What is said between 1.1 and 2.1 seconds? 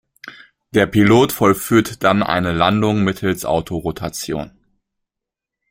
vollführt